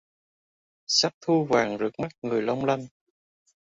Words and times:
Sắc 0.87 1.13
thu 1.21 1.45
vàng 1.49 1.77
rực 1.79 1.99
mắt 1.99 2.11
người 2.21 2.41
long 2.41 2.65
lanh 2.65 2.87